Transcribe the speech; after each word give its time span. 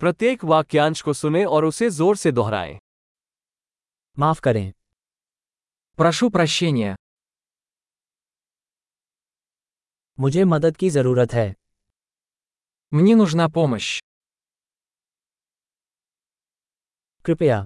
प्रत्येक 0.00 0.44
वाक्यांश 0.44 1.02
को 1.02 1.12
सुने 1.12 1.44
और 1.44 1.64
उसे 1.64 1.90
जोर 1.90 2.16
से 2.16 2.32
दोहराएं 2.32 2.78
माफ 4.16 4.40
करें 4.40 4.72
Прошу 5.98 6.28
прощения. 6.30 6.94
मुझे 10.18 10.44
मदद 10.44 10.76
की 10.76 10.90
जरूरत 10.90 11.32
है 11.34 11.48
Мне 12.92 13.14
нужна 13.14 13.46
помощь. 13.54 13.88
कृपया 17.24 17.64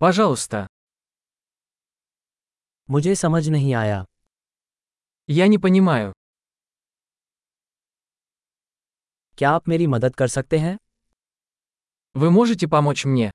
Пожалуйста. 0.00 0.66
मुझे 2.88 3.14
समझ 3.14 3.48
नहीं 3.48 3.74
आया 3.74 4.04
Я 5.28 5.46
не 5.52 5.58
понимаю. 5.66 6.12
क्या 9.38 9.50
आप 9.50 9.68
मेरी 9.68 9.86
मदद 9.86 10.14
कर 10.16 10.28
सकते 10.28 10.58
हैं 10.58 10.76
Вы 12.15 12.29
можете 12.31 12.67
помочь 12.67 13.05
мне? 13.05 13.31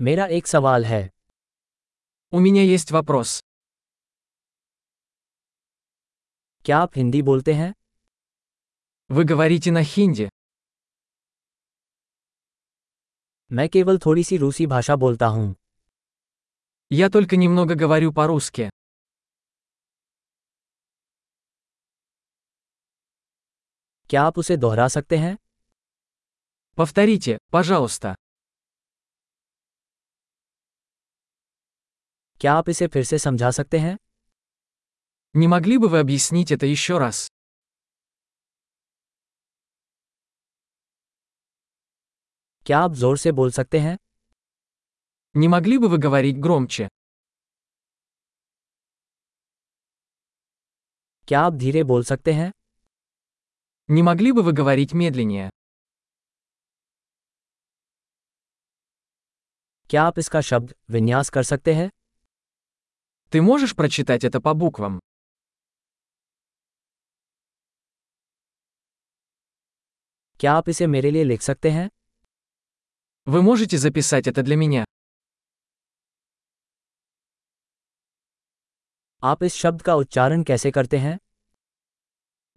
मेरा 0.00 0.26
एक 0.38 0.46
सवाल 0.46 0.84
है 0.84 1.02
У 2.32 2.38
меня 2.40 2.62
есть 2.62 2.90
вопрос. 2.92 3.40
क्या 6.64 6.78
आप 6.78 6.96
हिंदी 6.98 7.22
बोलते 7.22 7.52
हैं 7.54 7.72
Вы 9.10 9.24
говорите 9.32 9.70
на 9.70 9.82
хинди. 9.92 10.28
मैं 13.50 13.68
केवल 13.68 13.98
थोड़ी 14.06 14.24
सी 14.24 14.36
रूसी 14.36 14.66
भाषा 14.66 14.96
बोलता 14.96 15.26
हूँ 15.36 15.54
Я 16.92 17.08
только 17.10 17.36
немного 17.36 17.74
говорю 17.84 18.12
по-русски. 18.12 18.68
क्या 24.10 24.22
आप 24.22 24.38
उसे 24.38 24.56
दोहरा 24.56 24.88
सकते 24.88 25.16
हैं 25.18 25.36
Повторите, 26.76 27.38
пожалуйста. 27.50 28.14
क्या 32.40 32.52
आप 32.54 32.68
इसे 32.68 32.86
फिर 32.86 33.04
से 33.04 33.18
समझा 33.18 33.50
सकते 33.50 33.78
हैं 33.78 33.96
Не 35.36 35.46
могли 35.48 35.76
бы 35.78 35.88
вы 35.88 35.98
объяснить 35.98 36.52
это 36.56 36.66
еще 36.66 36.98
раз? 36.98 37.28
क्या 42.66 42.78
आप 42.78 42.92
जोर 42.92 43.16
से 43.18 43.32
बोल 43.32 43.50
सकते 43.50 43.78
हैं 43.78 43.96
Не 45.36 45.48
могли 45.48 45.78
бы 45.78 45.88
вы 45.88 45.98
говорить 46.06 46.40
громче? 46.46 46.88
क्या 51.28 51.40
आप 51.40 51.52
धीरे 51.52 51.82
बोल 51.84 52.04
सकते 52.04 52.32
हैं 52.32 52.50
Не 53.90 54.02
могли 54.02 54.32
бы 54.32 54.42
вы 54.42 54.52
говорить 54.52 54.92
медленнее? 54.94 55.50
क्या 59.90 60.02
आप 60.02 60.18
इसका 60.18 60.40
शब्द 60.40 60.74
विन्यास 60.90 61.30
कर 61.30 61.42
सकते 61.42 61.74
हैं 61.74 61.90
Ты 63.32 63.40
можешь 63.42 63.74
прочитать 63.76 64.24
это 64.24 64.40
по 64.40 64.54
буквам? 64.54 64.98
क्या 70.40 70.52
आप 70.52 70.68
इसे 70.68 70.86
मेरे 70.86 71.10
लिए 71.10 71.24
लिख 71.24 71.42
सकते 71.42 71.70
हैं 71.70 71.88
Вы 73.26 73.42
можете 73.42 73.78
записать 73.78 74.26
это 74.28 74.42
для 74.42 74.56
меня? 74.56 74.84
आप 79.22 79.42
इस 79.42 79.54
शब्द 79.54 79.82
का 79.82 79.94
उच्चारण 79.94 80.42
कैसे 80.42 80.70
करते 80.70 80.98
हैं 80.98 81.18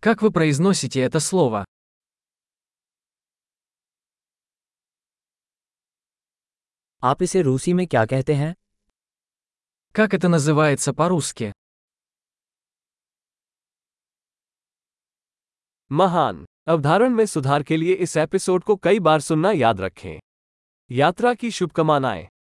Как 0.03 0.21
вы 0.21 0.31
произносите 0.31 1.01
это 1.01 1.19
слово? 1.19 1.65
आप 7.03 7.23
इसे 7.23 7.41
रूसी 7.41 7.73
में 7.73 7.87
क्या 7.87 8.05
कहते 8.05 8.35
हैं 8.35 8.55
Как 9.95 10.13
это 10.13 10.29
называется 10.29 10.93
по-русски? 10.93 11.51
महान 15.91 16.45
अवधारण 16.67 17.09
में 17.09 17.25
सुधार 17.25 17.63
के 17.63 17.77
लिए 17.77 17.93
इस 17.93 18.17
एपिसोड 18.17 18.63
को 18.63 18.75
कई 18.75 18.99
बार 18.99 19.19
सुनना 19.19 19.51
याद 19.51 19.81
रखें 19.81 20.19
यात्रा 20.91 21.33
की 21.33 21.51
शुभकामनाएं 21.51 22.29